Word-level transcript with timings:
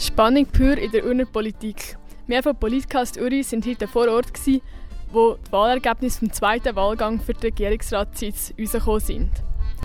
Spannung 0.00 0.46
pur 0.46 0.78
in 0.78 0.92
der 0.92 1.04
Urner. 1.04 1.26
Wir 2.28 2.42
von 2.44 2.56
Politcast 2.56 3.20
Uri 3.20 3.42
sind 3.42 3.66
heute 3.66 3.88
vor 3.88 4.08
Ort, 4.08 4.32
wo 5.10 5.34
die 5.34 5.52
Wahlergebnisse 5.52 6.20
vom 6.20 6.32
zweiten 6.32 6.76
Wahlgang 6.76 7.20
für 7.20 7.34
den 7.34 7.50
Regierungsratssitz 7.50 8.54
rausgekommen 8.60 9.00
sind. 9.00 9.30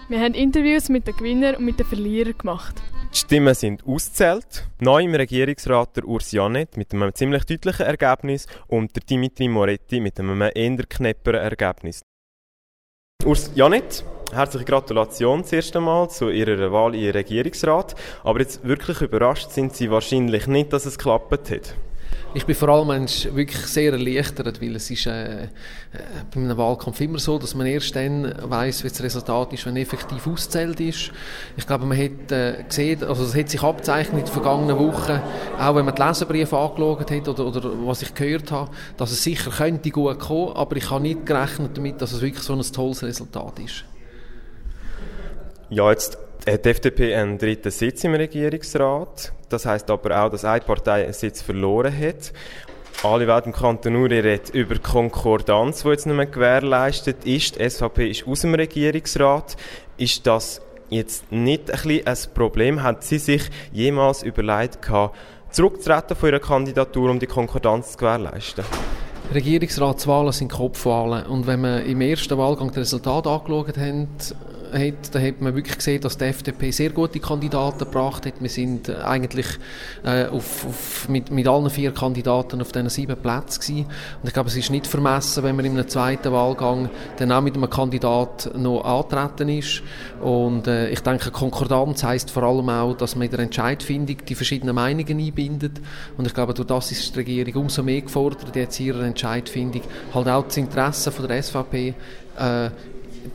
Wir 0.09 0.19
haben 0.19 0.35
Interviews 0.35 0.89
mit 0.89 1.07
den 1.07 1.15
Gewinnern 1.15 1.55
und 1.55 1.65
mit 1.65 1.79
den 1.79 1.87
Verlierern 1.87 2.37
gemacht. 2.37 2.75
Die 3.11 3.17
Stimmen 3.17 3.55
sind 3.55 3.83
ausgezählt. 3.87 4.67
Neu 4.79 5.03
im 5.03 5.15
Regierungsrat 5.15 5.97
der 5.97 6.05
Urs 6.05 6.31
Janet 6.31 6.77
mit 6.77 6.93
einem 6.93 7.13
ziemlich 7.15 7.45
deutlichen 7.45 7.87
Ergebnis 7.87 8.45
und 8.67 8.95
der 8.95 9.01
Dimitri 9.03 9.47
Moretti 9.47 9.99
mit 9.99 10.19
einem 10.19 10.41
eher 10.41 10.77
knapperen 10.77 11.41
Ergebnis. 11.41 12.01
Urs 13.25 13.51
Janet, 13.55 14.05
herzliche 14.33 14.65
Gratulation 14.65 15.41
das 15.41 15.53
erste 15.53 15.79
Mal 15.79 16.09
zu 16.09 16.29
Ihrer 16.29 16.71
Wahl 16.71 16.95
in 16.95 17.01
den 17.01 17.11
Regierungsrat. 17.11 17.95
Aber 18.23 18.39
jetzt 18.39 18.65
wirklich 18.67 19.01
überrascht 19.01 19.51
sind 19.51 19.75
Sie 19.75 19.89
wahrscheinlich 19.89 20.47
nicht, 20.47 20.73
dass 20.73 20.85
es 20.85 20.97
geklappt 20.97 21.49
hat. 21.49 21.75
Ich 22.35 22.47
bin 22.47 22.55
vor 22.55 22.69
allem 22.69 22.87
wirklich 22.89 23.65
sehr 23.67 23.91
erleichtert, 23.91 24.59
weil 24.59 24.75
es 24.75 24.89
ist 24.89 25.05
äh, 25.05 25.43
äh, 25.43 25.47
bei 26.33 26.41
einem 26.41 26.57
Wahlkampf 26.57 26.99
immer 27.01 27.19
so, 27.19 27.37
dass 27.37 27.53
man 27.53 27.67
erst 27.67 27.95
dann 27.95 28.33
weiß, 28.41 28.83
wie 28.83 28.89
das 28.89 29.03
Resultat 29.03 29.53
ist, 29.53 29.67
wenn 29.67 29.77
effektiv 29.77 30.25
auszählt 30.25 30.79
ist. 30.79 31.11
Ich 31.57 31.67
glaube, 31.67 31.85
man 31.85 31.95
hat 31.95 32.31
äh, 32.31 32.63
gesehen, 32.67 33.03
also 33.03 33.23
es 33.23 33.35
hat 33.35 33.49
sich 33.49 33.61
abzeichnet 33.61 34.21
in 34.21 34.25
den 34.25 34.33
vergangenen 34.33 34.79
Wochen, 34.79 35.21
auch 35.59 35.75
wenn 35.75 35.85
man 35.85 35.93
die 35.93 36.01
Leserbriefe 36.01 36.57
angeschaut 36.57 37.11
hat 37.11 37.27
oder, 37.27 37.45
oder 37.45 37.71
was 37.85 38.01
ich 38.01 38.15
gehört 38.15 38.51
habe, 38.51 38.71
dass 38.97 39.11
es 39.11 39.23
sicher 39.23 39.51
könnte 39.51 39.91
gut 39.91 40.17
kommen, 40.17 40.53
aber 40.55 40.75
ich 40.75 40.89
habe 40.89 41.03
nicht 41.03 41.27
gerechnet 41.27 41.77
damit, 41.77 42.01
dass 42.01 42.13
es 42.13 42.21
wirklich 42.21 42.43
so 42.43 42.53
ein 42.53 42.61
tolles 42.63 43.03
Resultat 43.03 43.59
ist. 43.59 43.85
Ja, 45.73 45.89
jetzt 45.89 46.19
hat 46.47 46.65
die 46.65 46.69
FDP 46.69 47.15
einen 47.15 47.39
dritten 47.39 47.71
Sitz 47.71 48.03
im 48.03 48.13
Regierungsrat. 48.13 49.33
Das 49.49 49.65
heißt 49.65 49.89
aber 49.89 50.23
auch, 50.23 50.29
dass 50.29 50.45
eine 50.45 50.63
Partei 50.63 51.05
einen 51.05 51.13
Sitz 51.13 51.41
verloren 51.41 51.91
hat. 51.97 52.31
Alle 53.01 53.25
Welt 53.25 53.47
im 53.47 53.53
Kanton 53.53 53.95
Uri 53.95 54.19
redet 54.19 54.51
über 54.51 54.77
Konkordanz, 54.77 55.81
die 55.81 55.89
jetzt 55.89 56.05
nicht 56.05 56.15
mehr 56.15 56.27
gewährleistet 56.27 57.25
ist. 57.25 57.59
Die 57.59 57.67
SVP 57.67 58.07
ist 58.07 58.27
aus 58.27 58.41
dem 58.41 58.53
Regierungsrat. 58.53 59.57
Ist 59.97 60.27
das 60.27 60.61
jetzt 60.89 61.31
nicht 61.31 61.71
ein, 61.71 61.81
bisschen 61.81 62.05
ein 62.05 62.33
Problem? 62.35 62.83
Haben 62.83 62.97
Sie 62.99 63.17
sich 63.17 63.49
jemals 63.71 64.21
überlegt, 64.21 64.77
zurückzutreten 65.49 66.15
von 66.15 66.29
Ihrer 66.29 66.39
Kandidatur, 66.39 67.09
um 67.09 67.17
die 67.17 67.25
Konkordanz 67.25 67.93
zu 67.93 67.97
gewährleisten? 67.97 68.63
Regierungsratswahlen 69.33 70.33
sind 70.33 70.51
Kopfwahlen. 70.51 71.25
Und 71.25 71.47
wenn 71.47 71.61
man 71.61 71.83
im 71.83 71.99
ersten 72.01 72.37
Wahlgang 72.37 72.67
das 72.67 72.77
Resultat 72.77 73.25
angeschaut 73.25 73.75
hat, 73.75 74.35
hat, 74.73 75.13
dann 75.13 75.25
hat 75.25 75.41
man 75.41 75.55
wirklich 75.55 75.77
gesehen, 75.77 76.01
dass 76.01 76.17
die 76.17 76.25
FDP 76.25 76.71
sehr 76.71 76.89
gute 76.89 77.19
Kandidaten 77.19 77.79
gebracht 77.79 78.25
hat. 78.25 78.33
Wir 78.39 78.49
sind 78.49 78.89
äh, 78.89 78.95
eigentlich 78.95 79.47
äh, 80.03 80.25
auf, 80.25 80.65
auf, 80.65 81.09
mit, 81.09 81.31
mit 81.31 81.47
allen 81.47 81.69
vier 81.69 81.91
Kandidaten 81.91 82.61
auf 82.61 82.71
diesen 82.71 82.89
sieben 82.89 83.15
Plätzen 83.17 83.61
gewesen. 83.61 83.85
Und 84.21 84.27
ich 84.27 84.33
glaube, 84.33 84.49
es 84.49 84.55
ist 84.55 84.69
nicht 84.69 84.87
vermessen, 84.87 85.43
wenn 85.43 85.55
man 85.55 85.65
in 85.65 85.73
einem 85.73 85.87
zweiten 85.87 86.31
Wahlgang 86.31 86.89
dann 87.17 87.31
auch 87.31 87.41
mit 87.41 87.55
einem 87.55 87.69
Kandidat 87.69 88.51
noch 88.55 88.83
antreten 88.83 89.49
ist. 89.49 89.81
Und 90.21 90.67
äh, 90.67 90.89
ich 90.89 91.01
denke, 91.01 91.31
Konkordanz 91.31 92.03
heißt 92.03 92.31
vor 92.31 92.43
allem 92.43 92.69
auch, 92.69 92.95
dass 92.95 93.15
man 93.15 93.25
in 93.25 93.31
der 93.31 93.39
Entscheidfindung 93.39 94.17
die 94.27 94.35
verschiedenen 94.35 94.75
Meinungen 94.75 95.19
einbindet. 95.19 95.79
Und 96.17 96.27
ich 96.27 96.33
glaube, 96.33 96.53
durch 96.53 96.67
das 96.67 96.91
ist 96.91 97.13
die 97.15 97.19
Regierung 97.19 97.63
umso 97.63 97.83
mehr 97.83 98.01
gefordert, 98.01 98.55
jetzt 98.55 98.79
ihrer 98.79 99.03
Entscheidfindung 99.03 99.81
halt 100.13 100.27
auch 100.27 100.45
das 100.45 100.57
Interesse 100.57 101.11
von 101.11 101.27
der 101.27 101.41
SVP 101.41 101.93
äh, 102.37 102.69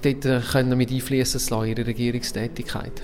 dort 0.03 0.25
äh, 0.25 0.41
können 0.41 0.77
mit 0.77 0.91
einfließen 0.91 1.41
zu 1.41 1.55
lassen, 1.55 1.69
ihre 1.69 1.87
Regierungstätigkeit. 1.87 3.03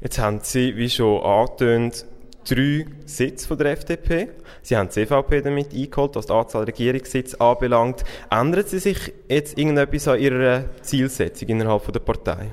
Jetzt 0.00 0.18
haben 0.18 0.40
Sie, 0.42 0.76
wie 0.76 0.88
schon 0.88 1.22
angetönt, 1.22 2.04
drei 2.48 2.86
Sitze 3.04 3.56
der 3.56 3.72
FDP. 3.72 4.28
Sie 4.62 4.76
haben 4.76 4.88
die 4.88 5.06
CVP 5.06 5.42
damit 5.42 5.74
eingeholt, 5.74 6.14
was 6.14 6.26
die 6.26 6.32
Anzahl 6.32 6.64
Regierungssitze 6.64 7.40
anbelangt. 7.40 8.04
Ändern 8.30 8.64
Sie 8.66 8.78
sich 8.78 9.12
jetzt 9.28 9.58
irgendetwas 9.58 10.08
an 10.08 10.20
Ihrer 10.20 10.64
Zielsetzung 10.82 11.48
innerhalb 11.48 11.92
der 11.92 12.00
Partei? 12.00 12.50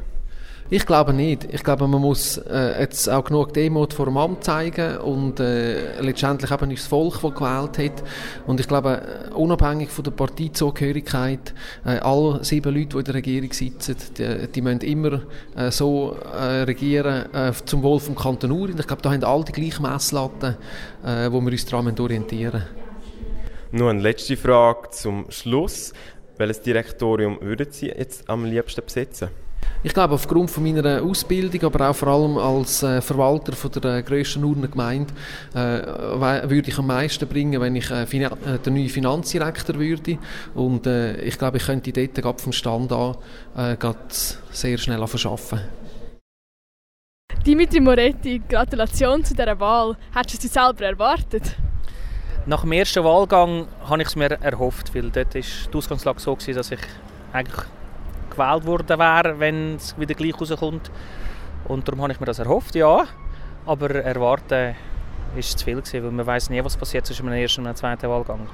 Ich 0.71 0.87
glaube 0.87 1.13
nicht. 1.13 1.47
Ich 1.53 1.63
glaube, 1.63 1.87
man 1.87 2.01
muss 2.01 2.37
äh, 2.37 2.81
jetzt 2.81 3.07
auch 3.07 3.25
genug 3.25 3.53
Demut 3.53 3.93
vor 3.93 4.07
dem 4.07 4.17
Amt 4.17 4.43
zeigen 4.43 4.97
und 4.97 5.39
äh, 5.39 6.01
letztendlich 6.01 6.49
eben 6.49 6.71
das 6.71 6.87
Volk, 6.87 7.21
das 7.21 7.35
gewählt 7.35 7.77
hat. 7.77 8.03
Und 8.47 8.59
ich 8.59 8.67
glaube, 8.67 9.29
äh, 9.29 9.33
unabhängig 9.35 9.91
von 9.91 10.03
der 10.03 10.11
Parteizugehörigkeit, 10.11 11.53
äh, 11.85 11.99
alle 11.99 12.43
sieben 12.43 12.73
Leute, 12.73 12.89
die 12.89 12.97
in 12.97 13.03
der 13.03 13.13
Regierung 13.13 13.53
sitzen, 13.53 13.95
die, 14.17 14.47
die 14.47 14.61
müssen 14.63 14.81
immer 14.81 15.21
äh, 15.55 15.69
so 15.69 16.17
äh, 16.35 16.63
regieren 16.63 17.25
zum 17.65 17.83
Wohl 17.83 17.99
vom 17.99 18.15
Kanton 18.15 18.51
Uri. 18.51 18.73
Ich 18.75 18.87
glaube, 18.87 19.03
da 19.03 19.11
haben 19.11 19.23
alle 19.23 19.43
die 19.43 19.51
gleichen 19.51 19.83
Messlatten, 19.83 20.57
äh, 21.05 21.31
wo 21.31 21.41
wir 21.41 21.51
uns 21.51 21.65
daran 21.65 21.99
orientieren 21.99 22.63
Nur 23.71 23.91
eine 23.91 24.01
letzte 24.01 24.35
Frage 24.35 24.89
zum 24.89 25.27
Schluss. 25.29 25.93
Welches 26.37 26.61
Direktorium 26.63 27.37
würden 27.39 27.67
Sie 27.69 27.87
jetzt 27.87 28.27
am 28.27 28.45
liebsten 28.45 28.83
besetzen? 28.83 29.29
Ich 29.83 29.93
glaube, 29.93 30.15
aufgrund 30.15 30.49
von 30.49 30.63
meiner 30.63 31.03
Ausbildung, 31.03 31.63
aber 31.63 31.89
auch 31.89 31.95
vor 31.95 32.07
allem 32.07 32.37
als 32.37 32.81
äh, 32.81 33.01
Verwalter 33.01 33.53
von 33.53 33.71
der 33.71 33.97
äh, 33.97 34.03
grössten 34.03 34.43
Urner 34.43 34.67
Gemeinde, 34.67 35.13
äh, 35.53 35.59
würde 36.49 36.69
ich 36.69 36.77
am 36.79 36.87
meisten 36.87 37.27
bringen, 37.27 37.61
wenn 37.61 37.75
ich 37.75 37.91
äh, 37.91 38.03
äh, 38.03 38.29
der 38.57 38.73
neue 38.73 38.89
Finanzdirektor 38.89 39.77
würde. 39.77 40.17
Und 40.55 40.87
äh, 40.87 41.21
ich 41.21 41.37
glaube, 41.37 41.57
ich 41.57 41.65
könnte 41.65 41.91
dort 41.91 42.15
gerade 42.15 42.41
vom 42.41 42.51
Stand 42.51 42.91
an 42.91 43.15
äh, 43.55 43.77
sehr 44.51 44.77
schnell 44.79 45.05
verschaffen. 45.05 45.59
Dimitri 47.45 47.79
Moretti, 47.79 48.41
Gratulation 48.49 49.23
zu 49.23 49.35
dieser 49.35 49.59
Wahl. 49.59 49.95
Hättest 50.15 50.43
du 50.43 50.47
sie 50.47 50.53
selber 50.53 50.85
erwartet? 50.85 51.55
Nach 52.47 52.61
dem 52.61 52.71
ersten 52.71 53.03
Wahlgang 53.03 53.67
habe 53.87 54.01
ich 54.01 54.07
es 54.07 54.15
mir 54.15 54.31
erhofft, 54.31 54.95
weil 54.95 55.11
dort 55.11 55.35
war 55.35 55.41
die 55.41 55.77
Ausgangslage 55.77 56.19
so, 56.19 56.35
gewesen, 56.35 56.55
dass 56.55 56.71
ich 56.71 56.79
eigentlich 57.33 57.65
gewählt 58.35 58.65
worden 58.65 58.99
wäre, 58.99 59.39
wenn 59.39 59.75
es 59.75 59.97
wieder 59.97 60.13
gleich 60.13 60.39
rauskommt. 60.39 60.91
Und 61.67 61.87
darum 61.87 62.01
habe 62.01 62.13
ich 62.13 62.19
mir 62.19 62.25
das 62.25 62.39
erhofft, 62.39 62.75
ja. 62.75 63.05
Aber 63.65 63.89
erwarten 63.89 64.75
ist 65.35 65.57
zu 65.59 65.65
viel 65.65 65.75
gewesen, 65.75 66.03
weil 66.03 66.11
man 66.11 66.25
weiß 66.25 66.49
nie, 66.49 66.63
was 66.63 66.77
passiert 66.77 67.05
zwischen 67.05 67.27
einem 67.27 67.41
ersten 67.41 67.61
und 67.61 67.67
einem 67.67 67.75
zweiten 67.75 68.09
Wahlgang. 68.09 68.47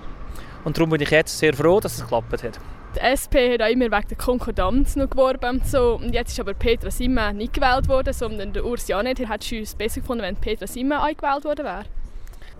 Und 0.63 0.77
darum 0.77 0.89
bin 0.89 1.01
ich 1.01 1.09
jetzt 1.09 1.37
sehr 1.37 1.53
froh, 1.53 1.79
dass 1.79 1.95
es 1.95 2.01
geklappt 2.01 2.43
hat. 2.43 2.59
Die 2.95 2.99
SP 2.99 3.55
hat 3.55 3.61
auch 3.61 3.71
immer 3.71 3.85
wegen 3.85 4.07
der 4.09 4.17
Konkordanz 4.17 4.95
noch 4.95 5.09
geworben. 5.09 5.61
So. 5.63 5.95
Und 5.95 6.13
jetzt 6.13 6.33
ist 6.33 6.39
aber 6.39 6.53
Petra 6.53 6.91
Simma 6.91 7.31
nicht 7.31 7.53
gewählt 7.53 7.87
worden, 7.87 8.13
sondern 8.13 8.51
der 8.53 8.65
Urs 8.65 8.87
Janet. 8.87 9.19
Hättest 9.19 9.51
du 9.51 9.59
es 9.59 9.75
besser 9.75 10.01
gefunden, 10.01 10.23
wenn 10.23 10.35
Petra 10.35 10.67
Simma 10.67 11.03
eingewählt 11.03 11.45
worden 11.45 11.65
wäre? 11.65 11.83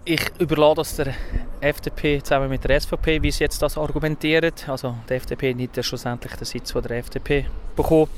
Ich 0.05 0.21
überlasse 0.39 0.75
das 0.75 0.95
der 0.95 1.13
FDP 1.61 2.21
zusammen 2.21 2.49
mit 2.49 2.63
der 2.63 2.81
SVP, 2.81 3.21
wie 3.21 3.31
sie 3.31 3.43
jetzt 3.43 3.61
das 3.61 3.77
argumentiert. 3.77 4.67
Also 4.67 4.95
die 5.09 5.13
FDP 5.13 5.53
hat 5.53 5.77
ja 5.77 5.83
schlussendlich 5.83 6.33
den 6.33 6.45
Sitz 6.45 6.71
von 6.71 6.81
der 6.81 6.97
FDP 6.97 7.45
bekommen. 7.75 8.09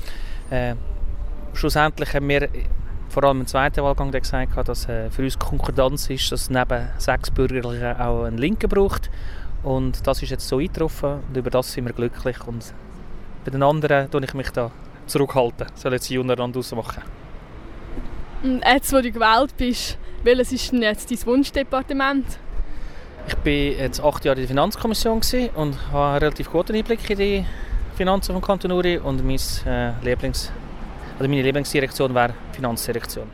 Äh, 0.50 0.74
schlussendlich 1.52 2.12
haben 2.14 2.28
wir 2.28 2.48
vor 3.10 3.24
allem 3.24 3.40
im 3.40 3.46
zweiten 3.46 3.82
Wahlgang 3.84 4.10
gesagt, 4.10 4.68
dass 4.68 4.88
äh, 4.88 5.10
für 5.10 5.22
uns 5.22 5.38
Konkordanz 5.38 6.10
ist, 6.10 6.32
dass 6.32 6.42
es 6.42 6.50
neben 6.50 6.88
sechs 6.98 7.30
Bürgerlichen 7.30 7.96
auch 8.00 8.24
einen 8.24 8.38
Linken 8.38 8.68
braucht. 8.68 9.10
Und 9.62 10.06
das 10.06 10.22
ist 10.22 10.30
jetzt 10.30 10.48
so 10.48 10.58
eingetroffen 10.58 11.20
und 11.28 11.36
über 11.36 11.50
das 11.50 11.72
sind 11.72 11.84
wir 11.86 11.92
glücklich. 11.92 12.44
Und 12.46 12.74
bei 13.44 13.50
den 13.50 13.62
anderen 13.62 14.10
tue 14.10 14.24
ich 14.24 14.34
mich 14.34 14.50
da 14.50 14.70
zurückhalten. 15.06 15.66
Sollen 15.74 15.98
sie 15.98 16.18
untereinander 16.18 16.58
ausmachen. 16.58 17.02
Und 18.42 18.62
jetzt, 18.66 18.92
wo 18.92 19.00
du 19.00 19.10
gewählt 19.10 19.56
bist, 19.56 19.98
welches 20.22 20.52
ist 20.52 20.72
denn 20.72 20.82
jetzt 20.82 21.10
dein 21.10 21.26
Wunschdepartement? 21.26 22.38
Ich 23.26 23.36
war 23.36 23.52
jetzt 23.52 24.00
acht 24.00 24.24
Jahre 24.24 24.36
in 24.36 24.42
der 24.42 24.48
Finanzkommission 24.48 25.20
und 25.54 25.92
habe 25.92 26.04
einen 26.04 26.18
relativ 26.18 26.50
guten 26.50 26.76
Einblick 26.76 27.08
in 27.08 27.18
die 27.18 27.46
Finanzen 27.96 28.32
von 28.32 28.42
Kanton 28.42 28.72
Uri 28.72 28.98
und 28.98 29.24
mein, 29.24 29.38
äh, 29.66 29.92
Lieblings, 30.02 30.52
also 31.18 31.28
meine 31.28 31.42
Lieblingsdirektion 31.42 32.14
wäre 32.14 32.34
die 32.52 32.56
Finanzdirektion. 32.56 33.30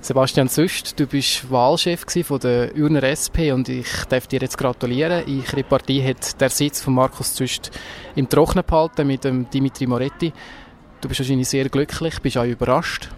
Sebastian 0.00 0.48
Süst, 0.48 0.98
du 0.98 1.06
bist 1.06 1.50
Wahlchef 1.50 2.06
von 2.24 2.40
der 2.40 2.74
Urner 2.74 3.02
SP 3.04 3.52
und 3.52 3.68
ich 3.68 4.04
darf 4.08 4.26
dir 4.26 4.40
jetzt 4.40 4.56
gratulieren. 4.56 5.26
Ihre 5.26 5.62
Partei 5.62 6.00
hat 6.00 6.40
der 6.40 6.48
Sitz 6.48 6.80
von 6.80 6.94
Markus 6.94 7.36
Süst 7.36 7.70
im 8.16 8.28
Trocknen 8.28 8.64
behalten 8.64 9.06
mit 9.06 9.24
dem 9.24 9.50
Dimitri 9.50 9.86
Moretti. 9.86 10.32
Du 11.02 11.08
bist 11.08 11.20
wahrscheinlich 11.20 11.48
sehr 11.48 11.68
glücklich, 11.68 12.18
bist 12.22 12.38
auch 12.38 12.44
überrascht. 12.44 13.10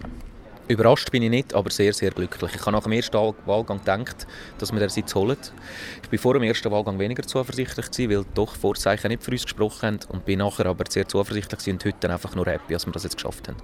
Überrascht 0.67 1.11
bin 1.11 1.23
ich 1.23 1.29
nicht, 1.29 1.53
aber 1.53 1.69
sehr, 1.69 1.91
sehr 1.91 2.11
glücklich. 2.11 2.51
Ich 2.55 2.61
habe 2.61 2.71
nach 2.71 2.83
dem 2.83 2.93
ersten 2.93 3.17
Wahlgang 3.45 3.79
gedacht, 3.79 4.25
dass 4.59 4.71
wir 4.71 4.79
den 4.79 4.89
Sitz 4.89 5.13
holen. 5.13 5.37
Ich 6.03 6.11
war 6.11 6.19
vor 6.19 6.33
dem 6.35 6.43
ersten 6.43 6.71
Wahlgang 6.71 6.97
weniger 6.99 7.23
zuversichtlich, 7.23 7.91
gewesen, 7.91 8.09
weil 8.11 8.25
doch 8.33 8.55
Vorzeichen 8.55 9.09
nicht 9.09 9.23
für 9.23 9.31
uns 9.31 9.43
gesprochen 9.43 9.87
haben 9.87 9.99
und 10.09 10.25
bin 10.25 10.39
nachher 10.39 10.67
aber 10.67 10.85
sehr 10.89 11.07
zuversichtlich 11.07 11.73
und 11.73 11.83
heute 11.83 12.09
einfach 12.09 12.33
nur 12.35 12.45
happy, 12.45 12.73
dass 12.73 12.85
wir 12.85 12.93
das 12.93 13.03
jetzt 13.03 13.15
geschafft 13.17 13.49
haben. 13.49 13.57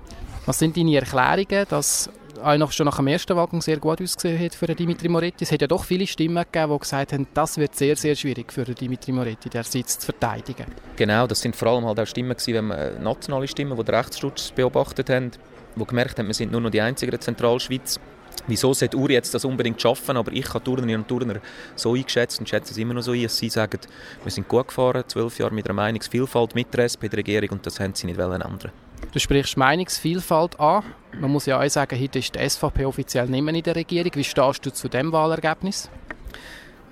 Was 0.45 0.59
sind 0.59 0.75
deine 0.75 0.97
Erklärungen, 0.97 1.65
dass 1.69 2.09
auch 2.43 2.71
schon 2.71 2.85
nach 2.85 2.97
dem 2.97 3.07
ersten 3.07 3.35
Wahlgang 3.35 3.61
sehr 3.61 3.77
gut 3.77 4.01
ausgesehen 4.01 4.43
hat 4.43 4.55
für 4.55 4.67
Dimitri 4.67 5.07
Moretti? 5.07 5.43
Es 5.43 5.51
hat 5.51 5.61
ja 5.61 5.67
doch 5.67 5.85
viele 5.85 6.05
Stimmen 6.05 6.43
gegeben, 6.51 6.73
die 6.73 6.79
gesagt 6.79 7.13
haben, 7.13 7.27
das 7.33 7.57
wird 7.57 7.75
sehr, 7.75 7.95
sehr 7.95 8.15
schwierig 8.15 8.51
für 8.51 8.65
Dimitri 8.65 9.13
Moretti, 9.13 9.49
der 9.49 9.63
Sitz 9.63 9.99
zu 9.99 10.05
verteidigen. 10.05 10.65
Genau, 10.97 11.27
das 11.27 11.41
sind 11.41 11.55
vor 11.55 11.69
allem 11.69 11.85
halt 11.85 11.99
auch 11.99 12.07
Stimmen 12.07 12.31
gewesen, 12.31 12.53
wenn 12.55 12.67
man 12.67 13.03
nationale 13.03 13.47
Stimmen, 13.47 13.77
die 13.77 13.83
den 13.83 13.95
Rechtsschutz 13.95 14.51
beobachtet 14.51 15.09
haben, 15.09 15.31
die 15.75 15.85
gemerkt 15.85 16.19
haben, 16.19 16.27
wir 16.27 16.33
sind 16.33 16.51
nur 16.51 16.61
noch 16.61 16.69
die 16.69 16.81
Einzigen 16.81 17.09
in 17.09 17.17
der 17.17 17.21
Zentralschweiz, 17.21 17.99
Wieso 18.47 18.73
sollte 18.73 18.97
Uri 18.97 19.13
jetzt 19.13 19.33
das 19.33 19.45
unbedingt 19.45 19.81
schaffen? 19.81 20.17
Aber 20.17 20.31
ich 20.31 20.47
habe 20.49 20.63
Turnerinnen 20.63 21.01
und 21.01 21.07
Turner 21.07 21.35
so 21.75 21.93
eingeschätzt 21.93 22.39
und 22.39 22.49
schätze 22.49 22.71
es 22.71 22.77
immer 22.77 22.93
noch 22.93 23.01
so 23.01 23.11
ein, 23.11 23.21
dass 23.23 23.37
sie 23.37 23.49
sagen, 23.49 23.79
wir 24.23 24.31
sind 24.31 24.47
gut 24.47 24.69
gefahren, 24.69 25.03
zwölf 25.07 25.37
Jahre 25.37 25.53
mit 25.53 25.65
einer 25.65 25.75
Meinungsvielfalt 25.75 26.55
mit 26.55 26.73
der 26.73 26.85
SP, 26.89 27.09
der 27.09 27.19
Regierung, 27.19 27.49
und 27.49 27.65
das 27.65 27.79
haben 27.79 27.93
sie 27.93 28.07
nicht 28.07 28.19
ändern 28.19 28.71
Du 29.11 29.19
sprichst 29.19 29.55
Meinungsvielfalt 29.55 30.59
an. 30.59 30.83
Man 31.19 31.31
muss 31.31 31.45
ja 31.45 31.59
auch 31.61 31.69
sagen, 31.69 31.99
heute 31.99 32.19
ist 32.19 32.35
die 32.35 32.49
SVP 32.49 32.85
offiziell 32.85 33.27
nicht 33.27 33.41
mehr 33.41 33.53
in 33.53 33.63
der 33.63 33.75
Regierung. 33.75 34.11
Wie 34.15 34.23
stehst 34.23 34.65
du 34.65 34.71
zu 34.71 34.87
dem 34.87 35.11
Wahlergebnis? 35.11 35.89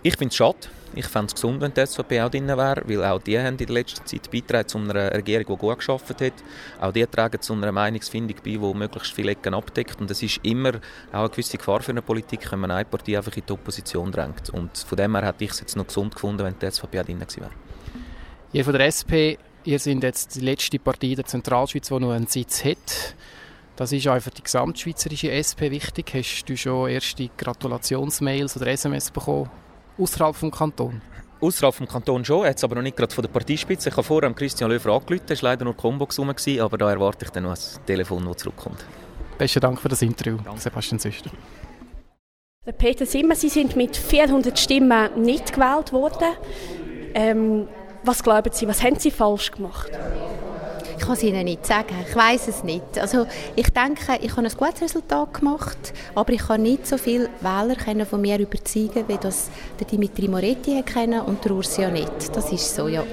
Ich 0.03 0.15
finde 0.15 0.31
es 0.31 0.35
schade. 0.35 0.57
Ich 0.95 1.06
fände 1.07 1.28
es 1.28 1.36
gesund, 1.36 1.62
wenn 1.62 1.74
die 1.74 1.86
SVP 1.86 2.22
auch 2.22 2.30
drin 2.30 2.48
wäre, 2.48 2.81
weil 2.86 3.04
auch 3.04 3.22
die 3.22 3.38
haben 3.38 3.48
in 3.48 3.57
der 3.57 3.69
letzten 3.69 4.06
Zeit 4.06 4.31
beitragen 4.31 4.68
zu 4.68 4.78
einer 4.78 5.13
Regierung, 5.13 5.45
die 5.48 5.56
gut 5.57 5.78
geschafft 5.78 6.22
hat. 6.22 6.34
Auch 6.80 6.92
die 6.92 7.06
tragen 7.06 7.42
zu 7.42 7.54
einer 7.54 7.72
Meinungsfindung 7.72 8.38
bei, 8.38 8.51
die 8.51 8.57
möglichst 8.57 9.13
viele 9.13 9.31
Ecken 9.31 9.54
abdeckt. 9.54 10.00
Und 10.00 10.10
es 10.10 10.24
ist 10.24 10.39
immer 10.44 10.75
auch 11.12 11.19
eine 11.19 11.30
gewisse 11.30 11.57
Gefahr 11.57 11.81
für 11.81 11.92
eine 11.92 12.01
Politik, 12.01 12.51
wenn 12.51 12.60
man 12.60 12.72
eine 12.72 12.86
Partei 12.86 13.18
einfach 13.18 13.36
in 13.36 13.44
die 13.48 13.54
Opposition 13.54 14.12
drängt. 14.12 14.50
Und 14.50 14.78
von 14.78 14.98
dem 14.98 15.16
her 15.16 15.25
hätte 15.25 15.44
ich 15.44 15.51
es 15.51 15.60
jetzt 15.60 15.75
noch 15.75 15.88
gesund 15.88 16.16
gefunden, 16.16 16.44
wenn 16.44 16.57
die 16.60 16.72
SVP 16.72 17.00
auch 17.00 17.06
drin 17.06 17.19
gewesen 17.19 17.42
wäre. 17.42 17.51
Ihr 18.54 18.63
von 18.63 18.74
der 18.74 18.88
SP, 18.88 19.38
ihr 19.66 19.80
seid 19.80 20.04
jetzt 20.04 20.36
die 20.36 20.42
letzte 20.42 20.80
Partei 20.80 21.13
der 21.16 21.25
Zentralschweiz, 21.25 21.89
die 21.89 22.00
noch 22.00 22.12
einen 22.12 22.28
Sitz 22.28 22.63
hat. 22.63 23.16
Das 23.75 23.92
ist 23.92 24.04
für 24.07 24.31
die 24.31 24.42
gesamtschweizerische 24.42 25.30
SP 25.30 25.69
wichtig. 25.69 26.12
Hast 26.16 26.45
du 26.45 26.57
schon 26.57 26.89
erste 26.89 27.30
Gratulationsmails 27.38 28.57
oder 28.57 28.68
SMS 28.68 29.12
bekommen 29.12 29.51
außerhalb 29.97 30.39
des 30.39 30.51
Kantons? 30.51 30.95
Außerhalb 31.39 31.77
des 31.77 31.89
Kantons 31.89 32.27
schon, 32.27 32.45
jetzt 32.45 32.63
aber 32.63 32.75
noch 32.75 32.81
nicht 32.81 32.97
gerade 32.97 33.13
von 33.13 33.23
der 33.23 33.29
Parteispitze. 33.29 33.89
Ich 33.89 33.95
habe 33.95 34.03
vorher 34.03 34.33
Christian 34.33 34.71
Löfer 34.71 34.91
angerufen, 34.91 35.25
es 35.29 35.44
war 35.44 35.51
leider 35.51 35.65
nur 35.65 35.73
die 35.73 35.81
Combox 35.81 36.19
rum, 36.19 36.29
aber 36.29 36.77
da 36.77 36.91
erwarte 36.91 37.25
ich 37.25 37.31
dann 37.31 37.44
noch 37.44 37.51
ein 37.51 37.85
Telefon, 37.85 38.25
das 38.25 38.38
zurückkommt. 38.38 38.85
Besten 39.38 39.59
Dank 39.59 39.79
für 39.79 39.89
das 39.89 40.01
Interview, 40.01 40.38
Danke. 40.44 40.61
Sebastian 40.61 40.99
Süster. 40.99 41.29
Peter 42.77 43.05
Simmer, 43.05 43.35
Sie 43.35 43.49
sind 43.49 43.75
mit 43.75 43.95
400 43.95 44.57
Stimmen 44.57 45.21
nicht 45.21 45.53
gewählt 45.53 45.94
worden. 45.94 46.33
Ähm, 47.13 47.67
was 48.03 48.21
glauben 48.23 48.51
Sie, 48.51 48.67
was 48.67 48.83
haben 48.83 49.00
Sie 49.00 49.11
falsch 49.11 49.51
gemacht? 49.51 49.91
Ich 50.97 51.05
kann 51.05 51.13
es 51.13 51.23
Ihnen 51.23 51.45
nicht 51.45 51.65
sagen. 51.65 51.95
Ich 52.07 52.15
weiß 52.15 52.47
es 52.47 52.63
nicht. 52.63 52.97
Also 52.97 53.27
ich 53.55 53.69
denke, 53.69 54.17
ich 54.21 54.31
habe 54.31 54.47
ein 54.47 54.57
gutes 54.57 54.81
Resultat 54.81 55.33
gemacht, 55.35 55.94
aber 56.15 56.33
ich 56.33 56.41
kann 56.41 56.63
nicht 56.63 56.88
so 56.88 56.97
viele 56.97 57.29
Wähler 57.41 58.05
von 58.05 58.21
mir 58.21 58.39
überzeugen, 58.39 59.05
wie 59.07 59.17
das 59.17 59.49
der 59.79 59.88
Dimitri 59.88 60.27
Moretti 60.27 60.81
kennen 60.83 61.21
und 61.21 61.45
der 61.45 61.51
Ursio 61.51 61.89
nicht. 61.89 62.35
Das 62.35 62.51
ist 62.51 62.75
so, 62.75 62.88
ja. 62.88 63.03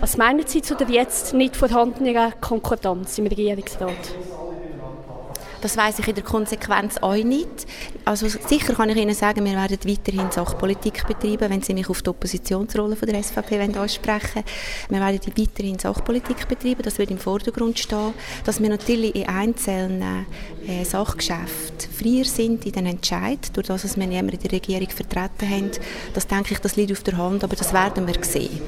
Was 0.00 0.16
meinen 0.16 0.46
Sie 0.46 0.62
zu 0.62 0.74
der 0.74 0.88
jetzt 0.88 1.34
nicht 1.34 1.56
vorhandenen 1.56 2.32
Konkordanz 2.40 3.18
im 3.18 3.26
Regierungsrat? 3.26 3.90
Das 5.60 5.76
weiß 5.76 5.98
ich 5.98 6.08
in 6.08 6.14
der 6.14 6.24
Konsequenz 6.24 6.96
auch 6.98 7.14
nicht. 7.14 7.66
Also 8.04 8.28
sicher 8.28 8.74
kann 8.74 8.88
ich 8.88 8.96
Ihnen 8.96 9.14
sagen, 9.14 9.44
wir 9.44 9.52
werden 9.52 9.78
weiterhin 9.84 10.30
Sachpolitik 10.30 11.06
betreiben, 11.06 11.50
wenn 11.50 11.62
Sie 11.62 11.74
mich 11.74 11.88
auf 11.88 12.02
die 12.02 12.10
Oppositionsrolle 12.10 12.96
von 12.96 13.08
der 13.08 13.22
SVP 13.22 13.60
ansprechen 13.60 14.42
Wir 14.88 15.00
werden 15.00 15.20
weiterhin 15.36 15.78
Sachpolitik 15.78 16.48
betreiben, 16.48 16.82
das 16.82 16.98
wird 16.98 17.10
im 17.10 17.18
Vordergrund 17.18 17.78
stehen. 17.78 18.14
Dass 18.44 18.60
wir 18.60 18.68
natürlich 18.68 19.14
in 19.14 19.28
einzelnen 19.28 20.26
äh, 20.66 20.84
Sachgeschäften 20.84 21.90
freier 21.92 22.24
sind 22.24 22.64
in 22.64 22.72
den 22.72 22.86
Entscheid, 22.86 23.54
durch 23.54 23.66
das, 23.66 23.82
dass 23.82 23.98
wir 23.98 24.06
niemanden 24.06 24.36
in 24.36 24.42
der 24.42 24.52
Regierung 24.52 24.88
vertreten 24.88 25.48
haben, 25.48 25.70
das 26.14 26.26
denke 26.26 26.54
ich, 26.54 26.60
das 26.60 26.76
liegt 26.76 26.92
auf 26.92 27.02
der 27.02 27.16
Hand, 27.16 27.44
aber 27.44 27.56
das 27.56 27.72
werden 27.72 28.06
wir 28.06 28.14
sehen. 28.24 28.60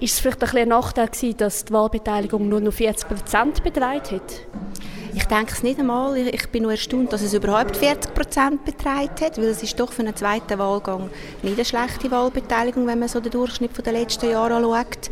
Ist 0.00 0.14
es 0.14 0.20
vielleicht 0.20 0.42
ein, 0.42 0.56
ein 0.58 0.68
Nachteil 0.68 1.06
gewesen, 1.06 1.36
dass 1.36 1.64
die 1.64 1.72
Wahlbeteiligung 1.72 2.48
nur 2.48 2.60
noch 2.60 2.72
40 2.72 3.08
Prozent 3.08 3.62
beträgt 3.62 4.10
hat? 4.10 4.32
Ich 5.14 5.24
denke 5.24 5.52
es 5.52 5.62
nicht 5.62 5.78
einmal. 5.78 6.16
Ich 6.16 6.48
bin 6.48 6.62
nur 6.62 6.72
erstaunt, 6.72 7.12
dass 7.12 7.20
es 7.20 7.34
überhaupt 7.34 7.76
40 7.76 8.14
Prozent 8.14 8.64
beträgt 8.64 9.20
hat, 9.20 9.36
weil 9.36 9.44
es 9.44 9.62
ist 9.62 9.78
doch 9.78 9.92
für 9.92 10.00
einen 10.00 10.16
zweiten 10.16 10.58
Wahlgang 10.58 11.10
nicht 11.42 11.56
eine 11.56 11.64
schlechte 11.66 12.10
Wahlbeteiligung, 12.10 12.86
wenn 12.86 12.98
man 12.98 13.08
so 13.08 13.20
den 13.20 13.30
Durchschnitt 13.30 13.70
der 13.84 13.92
letzten 13.92 14.30
Jahre 14.30 14.54
anschaut. 14.54 15.10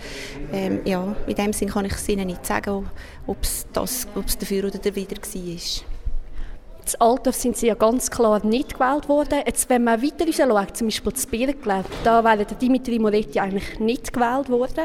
Ähm, 0.52 0.80
ja, 0.86 1.14
in 1.26 1.34
dem 1.34 1.52
Sinne 1.52 1.72
kann 1.72 1.84
ich 1.84 1.92
es 1.92 2.08
Ihnen 2.08 2.28
nicht 2.28 2.46
sagen, 2.46 2.88
ob 3.26 3.42
es, 3.42 3.66
dafür 3.72 4.64
oder 4.64 4.78
dawider 4.78 5.16
war. 5.16 5.42
In 5.42 7.00
Altdorf 7.00 7.36
sind 7.36 7.58
sie 7.58 7.66
ja 7.66 7.74
ganz 7.74 8.10
klar 8.10 8.44
nicht 8.44 8.74
gewählt 8.74 9.08
worden. 9.08 9.42
Jetzt, 9.46 9.68
wenn 9.68 9.84
man 9.84 10.02
weiter 10.02 10.32
schaut, 10.32 10.76
zum 10.78 10.86
Beispiel 10.86 11.12
das 11.12 11.26
Birkenland, 11.26 11.86
da 12.04 12.24
wäre 12.24 12.46
Dimitri 12.46 12.98
Moretti 12.98 13.38
eigentlich 13.38 13.78
nicht 13.78 14.12
gewählt 14.14 14.48
worden. 14.48 14.84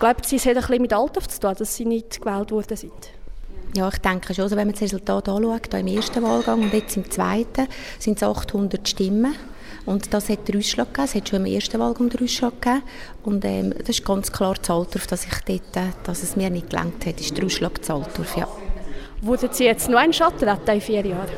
Glauben 0.00 0.22
Sie, 0.24 0.36
es 0.36 0.44
hat 0.44 0.56
ein 0.56 0.60
bisschen 0.60 0.82
mit 0.82 0.92
Altdorf 0.92 1.28
zu 1.28 1.38
tun, 1.38 1.54
dass 1.56 1.76
sie 1.76 1.84
nicht 1.84 2.20
gewählt 2.20 2.50
worden 2.50 2.76
sind? 2.76 3.19
Ja, 3.74 3.88
ich 3.88 3.98
denke 3.98 4.34
schon, 4.34 4.44
also 4.44 4.56
wenn 4.56 4.66
man 4.66 4.74
das 4.74 4.82
Resultat 4.82 5.28
anschaut, 5.28 5.74
im 5.74 5.86
ersten 5.86 6.22
Wahlgang 6.22 6.62
und 6.62 6.72
jetzt 6.72 6.96
im 6.96 7.08
zweiten, 7.08 7.68
sind 7.98 8.16
es 8.16 8.22
800 8.22 8.88
Stimmen. 8.88 9.34
Und 9.86 10.12
das 10.12 10.28
hat 10.28 10.46
den 10.48 10.58
Ausschlag 10.58 10.92
gegeben. 10.92 11.04
Es 11.06 11.14
hat 11.14 11.28
schon 11.28 11.46
im 11.46 11.52
ersten 11.52 11.78
Wahlgang 11.78 12.10
den 12.10 12.24
Ausschlag 12.24 12.60
gegeben. 12.60 12.82
Und 13.22 13.44
ähm, 13.44 13.74
das 13.78 13.90
ist 13.90 14.04
ganz 14.04 14.30
klar 14.32 14.54
das 14.54 14.70
Altdorf, 14.70 15.06
dass, 15.06 15.24
ich 15.24 15.38
dort, 15.46 15.76
äh, 15.76 15.90
dass 16.04 16.22
es 16.22 16.36
mir 16.36 16.50
nicht 16.50 16.70
gelangt 16.70 17.06
hat, 17.06 17.20
ist 17.20 17.36
der 17.36 17.44
Ausschlag 17.44 17.80
des 17.80 17.90
Altdorf, 17.90 18.36
ja. 18.36 18.48
Würden 19.22 19.48
Sie 19.52 19.64
jetzt 19.64 19.88
noch 19.88 19.98
einen 19.98 20.12
Schatten 20.12 20.48
in 20.48 20.80
vier 20.80 21.06
Jahren? 21.06 21.28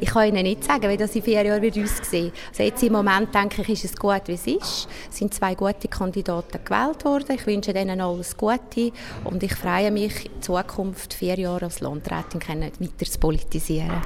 Ich 0.00 0.10
kann 0.10 0.28
Ihnen 0.28 0.42
nicht 0.42 0.64
sagen, 0.64 0.88
wie 0.88 0.96
das 0.96 1.14
in 1.14 1.22
vier 1.22 1.44
Jahren 1.44 1.62
wird 1.62 1.78
aussehen 1.78 2.32
also 2.50 2.62
Jetzt 2.62 2.82
im 2.82 2.92
Moment 2.92 3.34
denke 3.34 3.62
ich, 3.62 3.70
ist 3.70 3.84
es 3.84 3.96
gut, 3.96 4.22
wie 4.26 4.34
es 4.34 4.46
ist. 4.46 4.88
Es 5.10 5.18
sind 5.18 5.34
zwei 5.34 5.54
gute 5.54 5.88
Kandidaten 5.88 6.58
gewählt 6.64 7.04
worden. 7.04 7.34
Ich 7.34 7.46
wünsche 7.46 7.72
ihnen 7.72 8.00
alles 8.00 8.36
Gute 8.36 8.92
und 9.24 9.42
ich 9.42 9.54
freue 9.54 9.90
mich, 9.90 10.26
in 10.26 10.42
Zukunft 10.42 11.14
vier 11.14 11.38
Jahre 11.38 11.66
als 11.66 11.80
Landrätin 11.80 12.40
weiter 12.40 13.10
zu 13.10 13.18
politisieren. 13.18 14.02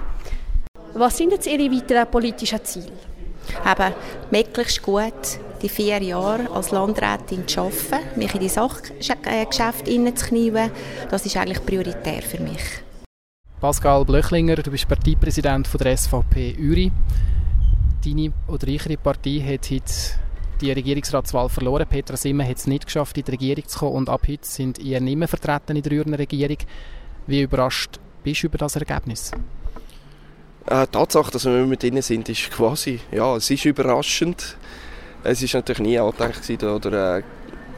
Was 0.94 1.16
sind 1.16 1.32
jetzt 1.32 1.46
Ihre 1.46 1.70
weiteren 1.70 2.10
politischen 2.10 2.64
Ziele? 2.64 2.92
Eben, 3.66 3.94
möglichst 4.30 4.82
gut 4.82 5.38
die 5.62 5.68
vier 5.68 6.02
Jahre 6.02 6.50
als 6.50 6.70
Landrätin 6.70 7.46
zu 7.46 7.60
arbeiten, 7.60 8.18
mich 8.18 8.34
in 8.34 8.40
die 8.40 8.48
Sachgeschäfte 8.48 9.90
hineinzuknien, 9.90 10.70
das 11.08 11.24
ist 11.24 11.36
eigentlich 11.36 11.64
prioritär 11.64 12.22
für 12.22 12.42
mich. 12.42 12.82
Pascal 13.62 14.04
Blöchlinger, 14.04 14.56
du 14.56 14.72
bist 14.72 14.88
Parteipräsident 14.88 15.68
von 15.68 15.78
der 15.78 15.96
SVP 15.96 16.56
Uri. 16.58 16.90
Deine 18.04 18.32
oder 18.48 18.66
ihre 18.66 18.96
Partei 18.96 19.38
hat 19.38 19.70
heute 19.70 19.84
die 20.60 20.72
Regierungsratswahl 20.72 21.48
verloren. 21.48 21.86
Petra 21.88 22.16
Simmer 22.16 22.44
hat 22.44 22.56
es 22.56 22.66
nicht 22.66 22.86
geschafft, 22.86 23.18
in 23.18 23.24
die 23.24 23.30
Regierung 23.30 23.68
zu 23.68 23.78
kommen 23.78 23.94
und 23.94 24.08
ab 24.08 24.22
heute 24.26 24.44
sind 24.44 24.80
ihr 24.80 25.00
nicht 25.00 25.14
mehr 25.14 25.28
vertreten 25.28 25.76
in 25.76 25.82
der 25.84 25.92
Ürner 25.92 26.18
Regierung. 26.18 26.56
Wie 27.28 27.42
überrascht 27.42 28.00
bist 28.24 28.42
du 28.42 28.48
über 28.48 28.58
das 28.58 28.74
Ergebnis? 28.74 29.30
Äh, 30.66 30.84
die 30.86 30.90
Tatsache, 30.90 31.30
dass 31.30 31.44
wir 31.44 31.64
mit 31.64 31.84
ihnen 31.84 32.02
sind, 32.02 32.28
ist 32.30 32.50
quasi, 32.50 32.98
ja, 33.12 33.36
es 33.36 33.48
ist 33.48 33.64
überraschend. 33.64 34.56
Es 35.22 35.40
ist 35.40 35.54
natürlich 35.54 35.82
nie 35.82 36.00
angedacht 36.00 36.50
oder 36.64 37.18
äh, 37.18 37.22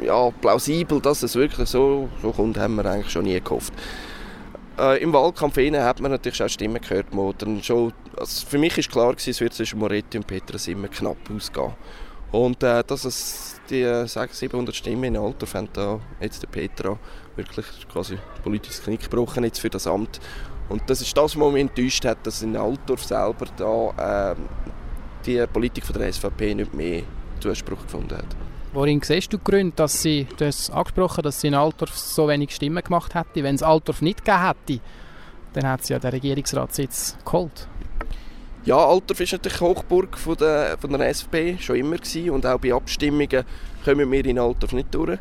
ja, 0.02 0.30
plausibel, 0.30 1.02
dass 1.02 1.22
es 1.22 1.34
wirklich 1.34 1.68
so, 1.68 2.08
so 2.22 2.32
kommt, 2.32 2.56
haben 2.56 2.76
wir 2.76 2.86
eigentlich 2.86 3.12
schon 3.12 3.24
nie 3.24 3.38
gehofft. 3.38 3.74
Äh, 4.78 5.02
Im 5.02 5.12
Wahlkampf 5.12 5.56
hat 5.56 6.00
man 6.00 6.10
natürlich 6.10 6.42
auch 6.42 6.48
Stimmen 6.48 6.80
gehört, 6.80 7.06
wo 7.12 7.32
dann 7.32 7.62
schon, 7.62 7.92
also 8.16 8.46
für 8.46 8.58
mich 8.58 8.76
ist 8.76 8.90
klar 8.90 9.12
gewesen, 9.12 9.30
es 9.30 9.40
wird 9.40 9.54
zwischen 9.54 9.78
Moretti 9.78 10.18
und 10.18 10.26
Petras 10.26 10.66
immer 10.66 10.88
knapp 10.88 11.16
ausgehen. 11.34 11.72
Und 12.32 12.62
äh, 12.64 12.82
dass 12.82 13.04
es 13.04 13.60
die 13.70 13.82
äh, 13.82 14.06
600, 14.06 14.34
700 14.34 14.74
Stimmen 14.74 15.04
in 15.04 15.16
Alter 15.16 15.46
fängt 15.46 15.76
da 15.76 16.00
jetzt 16.20 16.42
der 16.42 16.48
Petra 16.48 16.98
wirklich 17.36 17.66
quasi 17.92 18.18
politisches 18.42 18.82
Knick 18.82 19.02
gebrochen 19.02 19.44
jetzt 19.44 19.60
für 19.60 19.70
das 19.70 19.86
Amt. 19.86 20.20
Und 20.68 20.82
das 20.88 21.00
ist 21.00 21.16
das, 21.16 21.38
was 21.38 21.52
mich 21.52 21.60
enttäuscht 21.60 22.04
hat, 22.04 22.26
dass 22.26 22.42
in 22.42 22.56
Altdorf 22.56 23.04
selber 23.04 23.46
da 23.56 24.32
äh, 24.32 24.36
die 25.24 25.46
Politik 25.46 25.86
von 25.86 25.96
der 25.96 26.12
SVP 26.12 26.54
nicht 26.54 26.74
mehr 26.74 27.02
Zuspruch 27.38 27.82
gefunden 27.82 28.16
hat. 28.16 28.36
Worin 28.74 29.00
siehst 29.02 29.32
du 29.32 29.36
die 29.36 29.44
Gründe, 29.44 29.72
dass 29.76 30.02
sie, 30.02 30.26
du 30.36 30.44
hast 30.46 30.70
angesprochen, 30.70 31.22
dass 31.22 31.40
sie 31.40 31.46
in 31.46 31.54
Altdorf 31.54 31.96
so 31.96 32.26
wenig 32.26 32.52
Stimmen 32.52 32.82
gemacht 32.82 33.14
hätte? 33.14 33.44
Wenn 33.44 33.54
es 33.54 33.62
Altdorf 33.62 34.02
nicht 34.02 34.24
gegeben 34.24 34.48
hätte, 34.48 34.80
dann 35.52 35.70
hätte 35.70 35.86
sie 35.86 35.92
ja 35.92 36.00
den 36.00 36.10
Regierungsratssitz 36.10 37.16
geholt. 37.24 37.68
Ja, 38.64 38.76
Altdorf 38.78 39.20
ist 39.20 39.30
natürlich 39.30 39.60
Hochburg 39.60 40.18
von 40.18 40.36
der, 40.36 40.76
von 40.76 40.90
der 40.90 41.14
SVP 41.14 41.58
schon 41.60 41.76
immer 41.76 41.98
gewesen 41.98 42.30
und 42.30 42.44
auch 42.46 42.58
bei 42.58 42.74
Abstimmungen 42.74 43.44
kommen 43.84 44.10
wir 44.10 44.24
in 44.24 44.40
Altdorf 44.40 44.72
nicht 44.72 44.92
durch. 44.92 45.20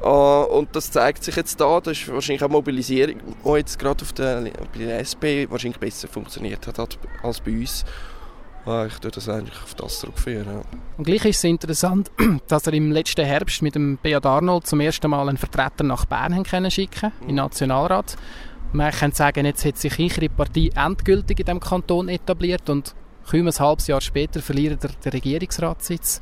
Uh, 0.00 0.44
und 0.50 0.76
das 0.76 0.92
zeigt 0.92 1.24
sich 1.24 1.34
jetzt 1.34 1.60
da, 1.60 1.80
das 1.80 1.98
ist 1.98 2.12
wahrscheinlich 2.12 2.44
auch 2.44 2.48
Mobilisierung, 2.48 3.16
die 3.44 3.50
jetzt 3.56 3.80
gerade 3.80 4.02
auf 4.02 4.12
der, 4.12 4.42
bei 4.72 4.84
der 4.84 5.00
SP 5.02 5.50
wahrscheinlich 5.50 5.80
besser 5.80 6.06
funktioniert 6.06 6.68
hat 6.68 6.98
als 7.20 7.40
bei 7.40 7.50
uns. 7.50 7.84
Ah, 8.68 8.84
ich 8.84 8.98
tue 8.98 9.10
das 9.10 9.30
eigentlich 9.30 9.56
auf 9.62 9.74
das 9.76 10.00
zurückführen. 10.00 10.46
Ja. 10.46 10.62
Und 10.98 11.04
gleich 11.04 11.24
ist 11.24 11.38
es 11.38 11.44
interessant, 11.44 12.10
dass 12.48 12.66
er 12.66 12.74
im 12.74 12.92
letzten 12.92 13.24
Herbst 13.24 13.62
mit 13.62 13.74
dem 13.74 13.96
Beat 13.96 14.26
Arnold 14.26 14.66
zum 14.66 14.80
ersten 14.80 15.10
Mal 15.10 15.26
einen 15.26 15.38
Vertreter 15.38 15.84
nach 15.84 16.04
Bern 16.04 16.42
können 16.42 16.70
schicken 16.70 17.10
mhm. 17.22 17.28
im 17.30 17.34
Nationalrat. 17.36 18.16
Man 18.74 18.92
kann 18.92 19.12
sagen, 19.12 19.46
jetzt 19.46 19.64
hat 19.64 19.78
sich 19.78 19.98
ihre 19.98 20.28
Partei 20.28 20.68
endgültig 20.74 21.40
in 21.40 21.46
diesem 21.46 21.60
Kanton 21.60 22.10
etabliert 22.10 22.68
und 22.68 22.94
kaum 23.30 23.46
ein 23.46 23.58
halbes 23.58 23.86
Jahr 23.86 24.02
später 24.02 24.42
verliert 24.42 24.84
er 24.84 24.90
den 25.02 25.12
Regierungsratssitz. 25.12 26.20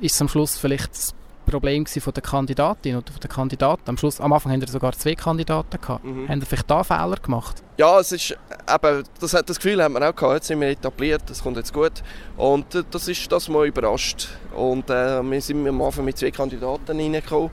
Ist 0.00 0.14
es 0.14 0.22
am 0.22 0.28
Schluss 0.28 0.56
vielleicht 0.56 0.92
das 0.92 1.14
Problem 1.50 1.84
der 1.84 2.22
Kandidatin 2.22 2.96
oder 2.96 3.12
der 3.20 3.30
Kandidaten? 3.30 3.82
Am 3.86 3.96
Schluss, 3.96 4.20
am 4.20 4.32
Anfang 4.32 4.52
haben 4.52 4.60
wir 4.60 4.68
sogar 4.68 4.92
zwei 4.92 5.14
Kandidaten 5.14 5.80
gehabt. 5.80 6.04
Mhm. 6.04 6.28
Haben 6.28 6.40
Sie 6.40 6.46
vielleicht 6.46 6.70
da 6.70 6.84
Fehler 6.84 7.16
gemacht? 7.16 7.62
Ja, 7.76 7.98
es 7.98 8.12
ist 8.12 8.30
eben, 8.30 9.04
das, 9.20 9.30
das 9.30 9.56
Gefühl 9.58 9.82
haben 9.82 9.94
wir 9.94 10.08
auch 10.08 10.14
gehabt. 10.14 10.34
Jetzt 10.34 10.46
sind 10.46 10.60
wir 10.60 10.68
etabliert, 10.68 11.22
das 11.26 11.42
kommt 11.42 11.56
jetzt 11.56 11.72
gut. 11.72 12.02
Und 12.36 12.74
äh, 12.74 12.84
das 12.90 13.08
ist 13.08 13.30
das 13.32 13.48
mal 13.48 13.66
überrascht. 13.66 14.28
Und 14.54 14.90
äh, 14.90 15.22
wir 15.22 15.40
sind 15.40 15.66
am 15.66 15.82
Anfang 15.82 16.04
mit 16.04 16.18
zwei 16.18 16.30
Kandidaten 16.30 16.98
reingekommen. 16.98 17.50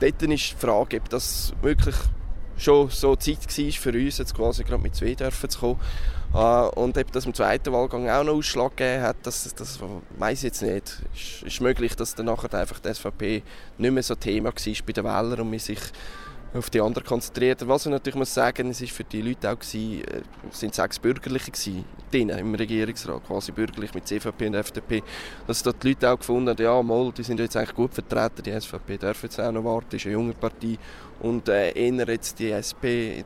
Dort 0.00 0.22
ist 0.22 0.52
die 0.52 0.56
Frage, 0.56 0.96
ob 0.98 1.08
das 1.08 1.52
wirklich 1.62 1.96
schon 2.56 2.90
so 2.90 3.16
Zeit 3.16 3.38
war 3.46 3.72
für 3.72 3.92
uns, 3.92 4.18
jetzt 4.18 4.34
quasi 4.34 4.64
gerade 4.64 4.82
mit 4.82 4.94
zwei 4.94 5.14
dürfen 5.14 5.50
zu 5.50 5.58
kommen. 5.58 5.80
Uh, 6.34 6.70
und 6.76 6.96
ob 6.96 7.12
das 7.12 7.26
im 7.26 7.34
zweiten 7.34 7.74
Wahlgang 7.74 8.08
auch 8.08 8.24
noch 8.24 8.32
Ausschlag 8.32 8.74
gegeben 8.74 9.02
hat, 9.02 9.16
das, 9.24 9.54
das 9.54 9.78
weiß 10.16 10.38
ich 10.38 10.44
jetzt 10.44 10.62
nicht. 10.62 11.02
Es 11.14 11.42
ist 11.42 11.60
möglich, 11.60 11.94
dass 11.94 12.14
dann 12.14 12.26
nachher 12.26 12.54
einfach 12.54 12.78
die 12.78 12.94
SVP 12.94 13.42
nicht 13.76 13.92
mehr 13.92 14.02
so 14.02 14.14
Thema 14.14 14.46
war 14.48 14.74
bei 14.86 14.92
den 14.94 15.04
Wählern 15.04 15.40
und 15.40 15.50
man 15.50 15.58
sich 15.58 15.78
auf 16.54 16.70
die 16.70 16.80
anderen 16.80 17.06
konzentriert. 17.06 17.66
Was 17.68 17.86
ich 17.86 17.92
natürlich 17.92 18.14
muss 18.14 18.32
sagen, 18.32 18.70
es 18.70 18.80
ist 18.80 18.92
für 18.92 19.04
die 19.04 19.20
Leute 19.20 19.50
auch 19.50 19.58
gewesen, 19.58 20.04
äh, 20.04 20.22
sind 20.50 20.74
sechs 20.74 20.98
Bürgerliche 20.98 21.50
gewesen, 21.50 21.84
drinnen 22.10 22.38
im 22.38 22.54
Regierungsrat, 22.54 23.26
quasi 23.26 23.52
bürgerlich 23.52 23.92
mit 23.94 24.06
CVP 24.06 24.46
und 24.46 24.54
FDP, 24.54 25.02
dass 25.46 25.62
dort 25.62 25.82
die 25.82 25.88
Leute 25.88 26.10
auch 26.10 26.18
gefunden 26.18 26.50
haben, 26.50 26.62
ja, 26.62 26.82
mal, 26.82 27.12
die 27.12 27.22
sind 27.22 27.40
jetzt 27.40 27.56
eigentlich 27.56 27.74
gut 27.74 27.94
vertreten, 27.94 28.42
die 28.42 28.58
SVP 28.58 28.98
darf 28.98 29.22
jetzt 29.22 29.40
auch 29.40 29.52
noch 29.52 29.64
warten, 29.64 29.96
ist 29.96 30.06
eine 30.06 30.12
junge 30.12 30.34
Partei 30.34 30.78
und 31.20 31.48
äh, 31.48 31.72
eher 31.72 32.08
jetzt 32.08 32.38
die 32.38 32.50
SP 32.52 33.20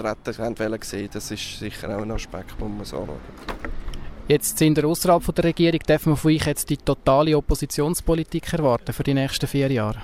vertreten 0.00 0.58
wollen 0.58 0.82
sehen, 0.82 1.08
das 1.12 1.30
ist 1.30 1.58
sicher 1.58 1.96
auch 1.96 2.02
ein 2.02 2.10
Aspekt, 2.10 2.60
den 2.60 2.70
man 2.70 2.80
anschauen 2.80 3.08
Jetzt 4.28 4.58
sind 4.58 4.76
wir 4.76 4.86
außerhalb 4.86 5.34
der 5.34 5.44
Regierung. 5.44 5.80
Darf 5.86 6.06
man 6.06 6.16
von 6.16 6.30
euch 6.30 6.46
jetzt 6.46 6.70
die 6.70 6.76
totale 6.76 7.36
Oppositionspolitik 7.36 8.52
erwarten 8.52 8.92
für 8.92 9.02
die 9.02 9.14
nächsten 9.14 9.48
vier 9.48 9.70
Jahre? 9.72 10.02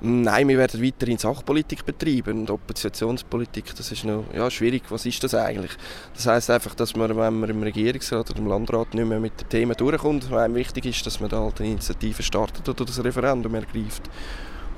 Nein, 0.00 0.46
wir 0.46 0.58
werden 0.58 0.82
weiterhin 0.82 1.18
Sachpolitik 1.18 1.84
betreiben 1.84 2.40
und 2.40 2.50
Oppositionspolitik, 2.50 3.74
das 3.76 3.90
ist 3.90 4.04
noch 4.04 4.24
ja, 4.32 4.48
schwierig. 4.48 4.82
Was 4.90 5.06
ist 5.06 5.22
das 5.24 5.34
eigentlich? 5.34 5.72
Das 6.14 6.26
heißt 6.26 6.50
einfach, 6.50 6.74
dass 6.76 6.94
man, 6.94 7.16
wenn 7.16 7.40
man 7.40 7.50
im 7.50 7.62
Regierungsrat 7.64 8.30
oder 8.30 8.38
im 8.38 8.46
Landrat 8.46 8.94
nicht 8.94 9.08
mehr 9.08 9.18
mit 9.18 9.40
den 9.40 9.48
Themen 9.48 9.76
durchkommt, 9.76 10.30
weil 10.30 10.54
wichtig 10.54 10.86
ist, 10.86 11.04
dass 11.04 11.18
man 11.18 11.28
da 11.28 11.40
halt 11.40 11.60
eine 11.60 11.70
Initiative 11.70 12.22
startet 12.22 12.68
oder 12.68 12.84
das 12.84 13.02
Referendum 13.02 13.54
ergreift. 13.56 14.08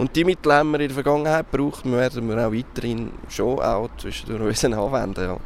Und 0.00 0.16
die 0.16 0.24
Mittel 0.24 0.50
haben 0.54 0.70
wir 0.70 0.80
in 0.80 0.88
der 0.88 0.94
Vergangenheit 0.94 1.52
gebraucht, 1.52 1.84
wir 1.84 1.98
werden 1.98 2.26
wir 2.26 2.46
auch 2.46 2.50
weiterhin 2.50 3.10
schon 3.28 3.58
auch 3.58 3.90
zwischendurch 3.98 4.64
anwenden. 4.64 5.20
Ja. 5.22 5.36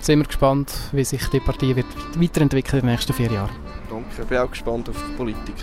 Sind 0.00 0.18
wir 0.18 0.26
gespannt, 0.26 0.70
wie 0.92 1.02
sich 1.02 1.26
die 1.28 1.40
Partei 1.40 1.74
wird 1.74 1.86
weiterentwickeln 2.14 2.80
in 2.80 2.86
den 2.88 2.92
nächsten 2.92 3.14
vier 3.14 3.32
Jahren. 3.32 3.56
Danke, 3.88 4.20
ich 4.20 4.28
bin 4.28 4.36
auch 4.36 4.50
gespannt 4.50 4.90
auf 4.90 4.96
die 5.02 5.16
Politik. 5.16 5.54